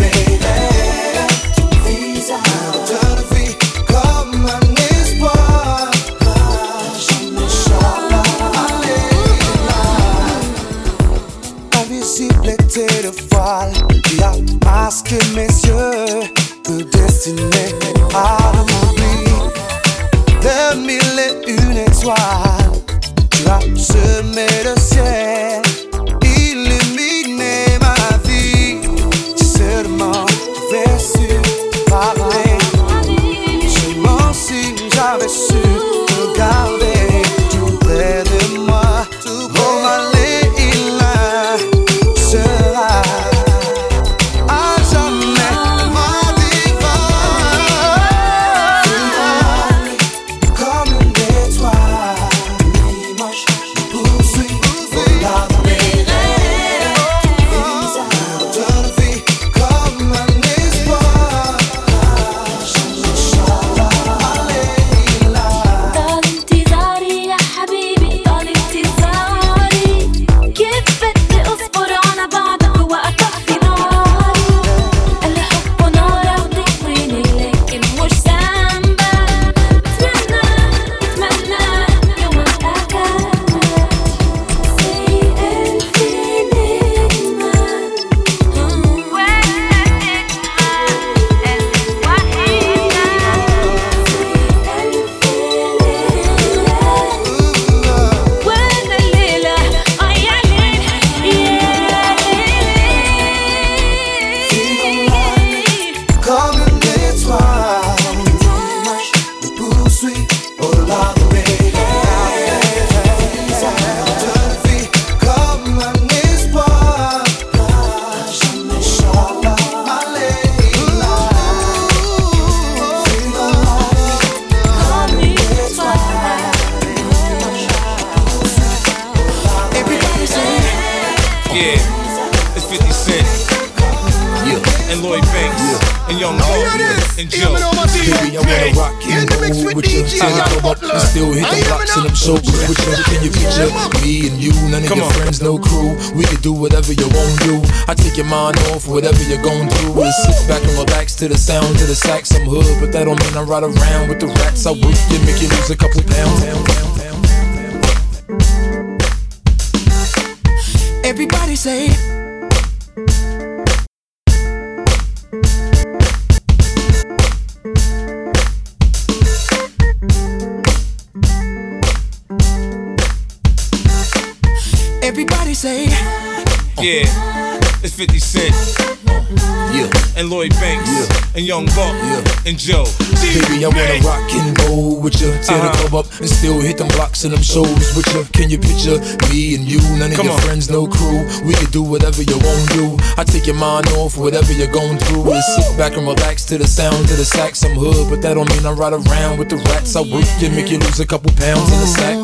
[193.59, 195.23] mind off whatever you're going through.
[195.23, 195.33] Woo!
[195.33, 197.65] Is sit back and relax to the sound to the sax.
[197.65, 199.97] I'm hood, but that don't mean I ride around with the rats.
[199.97, 202.17] I work you, make you lose a couple pounds in the sack.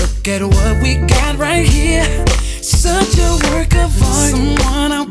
[0.00, 2.04] Look at what we got right here.
[2.62, 4.30] Such a work of art.
[4.30, 5.09] Someone I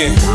[0.00, 0.29] Yeah.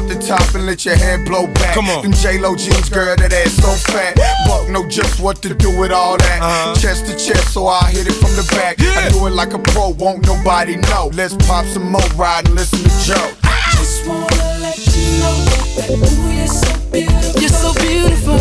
[0.00, 1.74] pop the top and let your head blow back.
[1.74, 2.02] Come on.
[2.02, 4.16] Them J-Lo jeans, girl, that ass so fat.
[4.46, 6.40] Buck know just what to do with all that.
[6.42, 6.74] Uh-huh.
[6.76, 8.78] Chest to chest, so I hit it from the back.
[8.78, 8.94] Yeah.
[8.96, 11.10] I do it like a pro, won't nobody know.
[11.12, 13.32] Let's pop some more ride and listen to Joe.
[13.44, 14.26] I just wanna
[14.60, 15.36] let you know
[15.76, 17.40] that ooh, you're so beautiful.
[17.40, 18.40] You're so beautiful.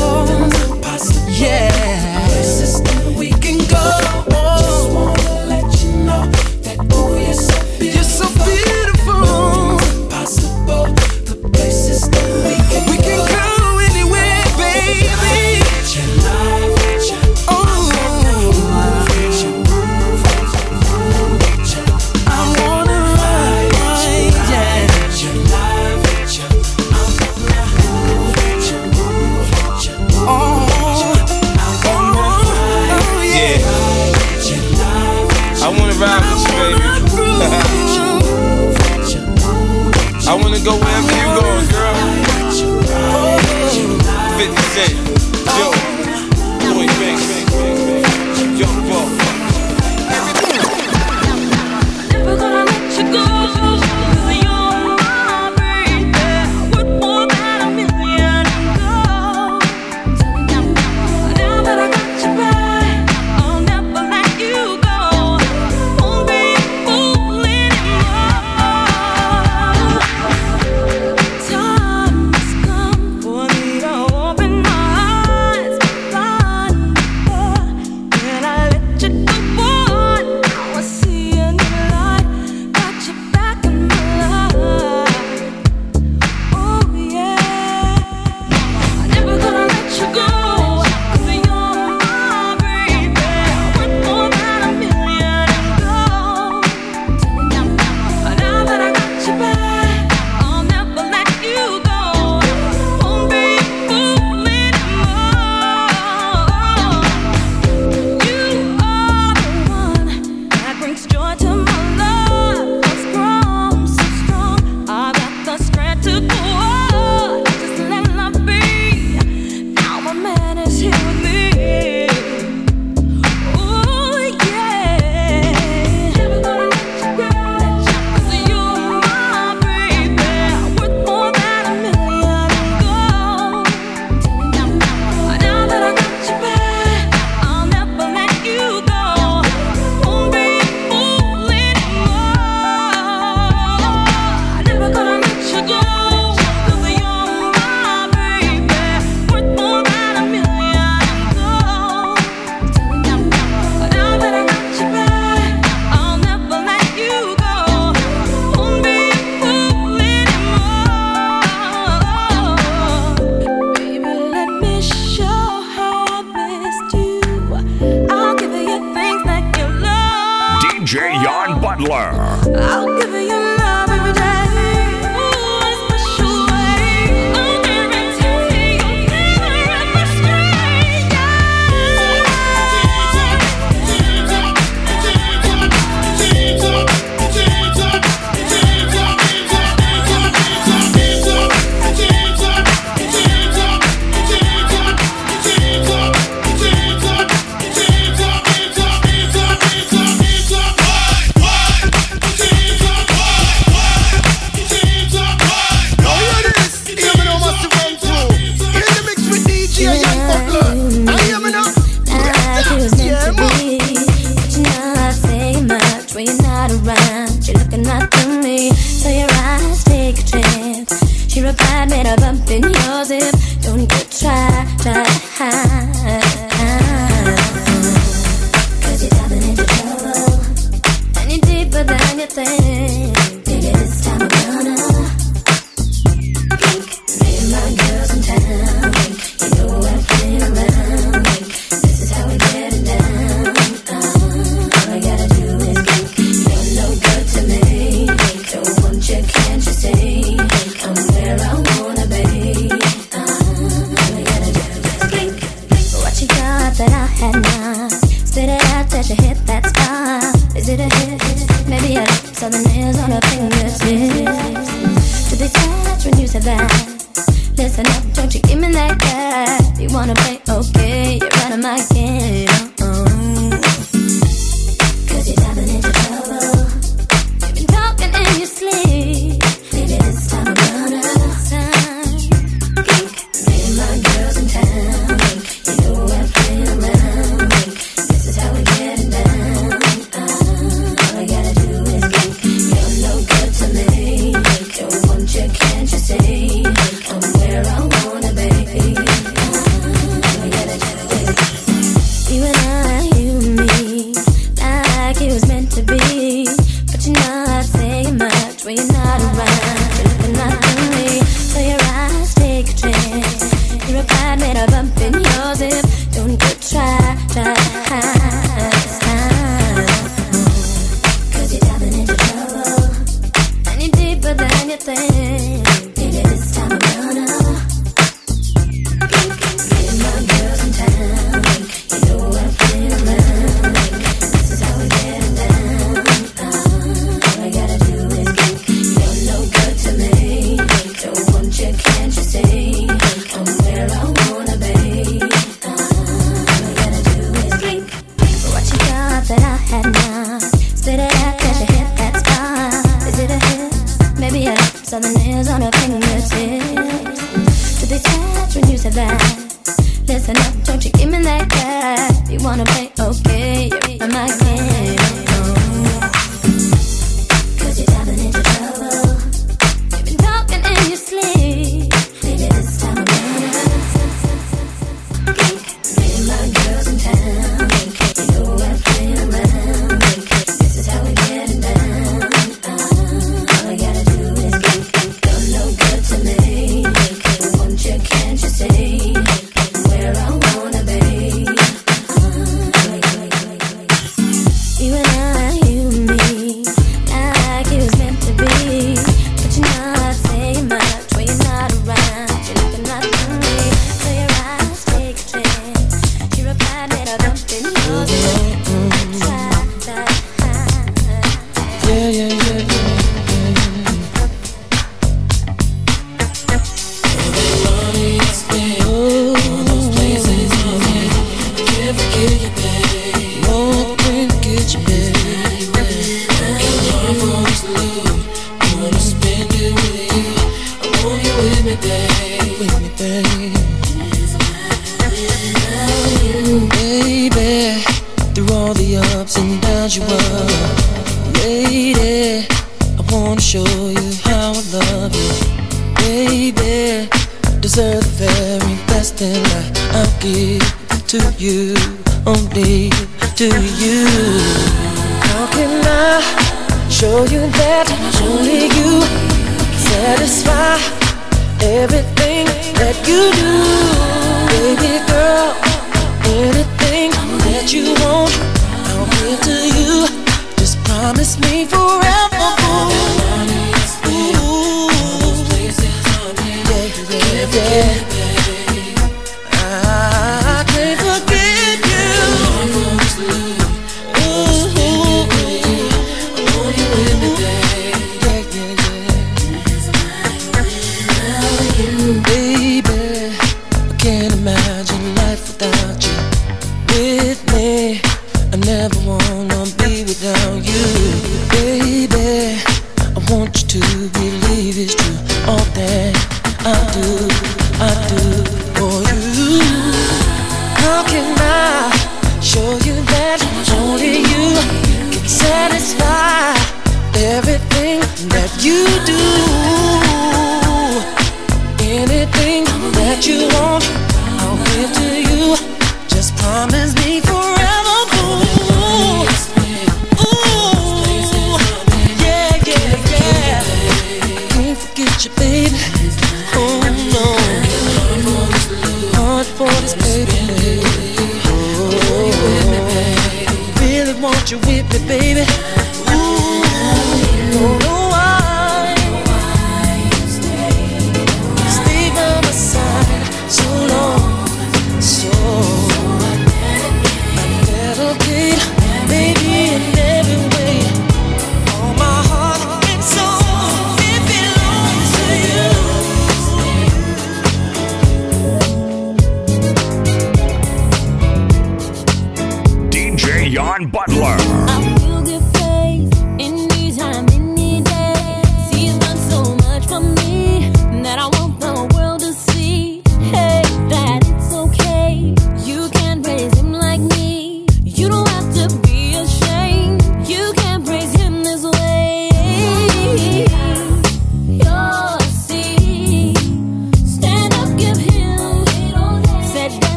[1.30, 1.89] Yeah.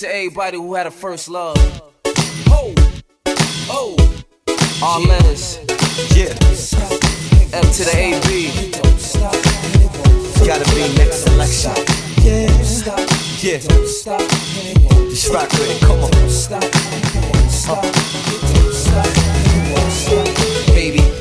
[0.00, 1.58] To everybody who had a first love.
[2.48, 2.72] Ho!
[3.68, 3.94] Oh!
[4.82, 5.58] All letters.
[6.16, 6.32] Yeah.
[7.52, 8.50] F to the AB.
[10.46, 11.72] Gotta be next selection.
[12.24, 12.48] Yeah.
[13.42, 13.58] Yeah.
[15.10, 15.82] Just rock with it.
[15.82, 16.00] Come
[20.10, 20.49] Baby,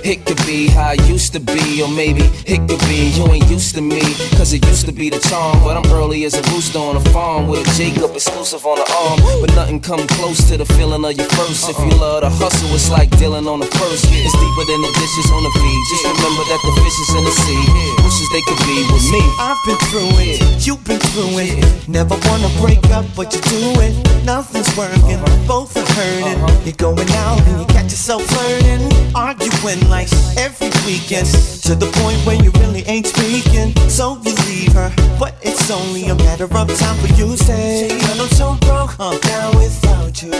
[0.10, 3.46] it could be how I used to be, or maybe it could be you ain't
[3.46, 4.02] used to me.
[4.34, 7.04] Cause it used to be the charm, but I'm early as a rooster on a
[7.14, 9.20] farm with a Jacob exclusive on the arm.
[9.42, 11.70] But nothing come close to the feeling of your first.
[11.70, 14.10] If you love to hustle, it's like dealing on the first.
[14.10, 15.82] It's deeper than the dishes on the feed.
[15.94, 17.64] Just remember that the fish is in the sea.
[18.02, 19.22] Wishes they could be with me.
[19.38, 21.62] I've been through it, you've been through it.
[21.88, 23.94] Never wanna break up, but you do it.
[24.26, 26.40] Nothing's working, both are hurting.
[26.66, 29.99] You're going out and you catch yourself flirting, arguing like
[30.38, 31.28] every weekend.
[31.68, 33.76] To the point where you really ain't speaking.
[33.90, 37.90] So you leave her, but it's only a matter of time for you to say,
[37.90, 40.32] Girl, I'm so broke I'm down without you.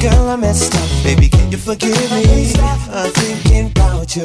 [0.00, 2.52] Girl, I messed up, baby, can you forgive me?
[2.60, 4.24] I'm thinking about you.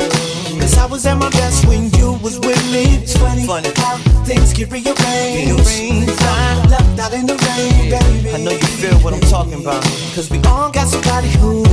[0.60, 3.02] Cause I was at my best when you was with me.
[3.02, 6.22] It's funny, how things get rearranged.
[6.22, 8.30] I'm left out in the rain, baby.
[8.32, 9.84] I know you feel what I'm talking about.
[10.16, 11.64] Cause we all got somebody who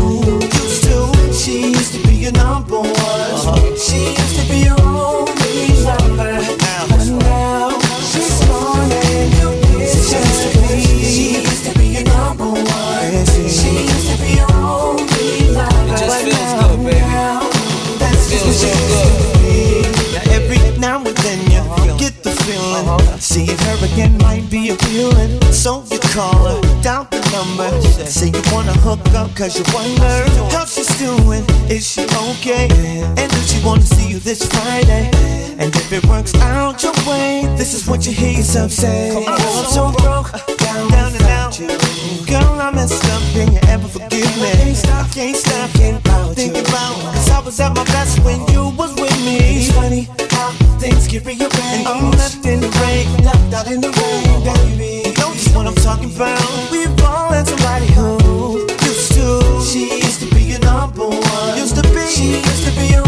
[0.40, 1.17] used to.
[1.38, 3.76] She used to be your number one.
[3.76, 6.67] She used to be your only lover.
[22.68, 23.20] Feeling.
[23.20, 27.70] Seeing her again might be appealing So you call her, down the number.
[28.06, 30.14] Say you wanna hook up cause you wonder
[30.54, 32.68] How she's doing, is she okay?
[33.16, 35.10] And does she wanna see you this Friday?
[35.58, 39.12] And if it works out your way This is what you hear yourself say.
[39.14, 41.58] Oh, I'm so broke, down, down and out.
[42.28, 44.52] Girl, I messed up, can you ever forgive me?
[44.52, 48.40] Can't stop, can't stop, can't about Thinking about, cause I was at my best when
[48.48, 49.64] you was with me.
[49.64, 50.27] It's funny
[50.78, 51.54] things get rearranged.
[51.54, 55.10] And I'm left in the rain, left out in the rain, baby.
[55.18, 56.40] Know just what I'm talking about?
[56.70, 59.60] We've all had somebody who used to.
[59.62, 61.56] She used to be your number one.
[61.56, 62.06] Used to be.
[62.06, 63.07] She used to be your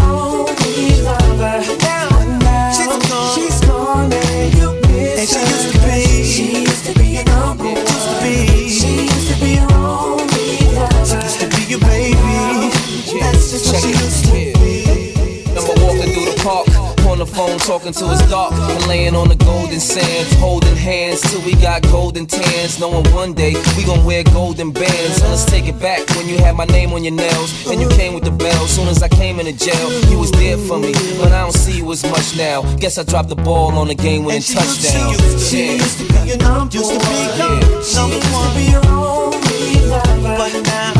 [17.21, 21.41] the phone talking till it's dark and laying on the golden sands, holding hands till
[21.45, 22.79] we got golden tans.
[22.79, 25.17] Knowing one day we gon' wear golden bands.
[25.17, 27.87] So let's take it back when you had my name on your nails and you
[27.89, 28.65] came with the bell.
[28.65, 31.77] Soon as I came into jail, you was there for me, but I don't see
[31.77, 32.63] you as much now.
[32.77, 35.13] Guess I dropped the ball on the game-winning touchdown.
[35.37, 37.61] She used to be your number used to be your
[37.93, 38.49] number one.
[38.57, 40.37] be your only lover.
[40.41, 40.93] But now,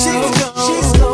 [0.00, 0.56] she's gone.
[0.64, 1.07] She's gone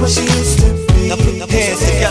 [0.00, 1.08] what she used to be.
[1.08, 2.09] Now put hands together.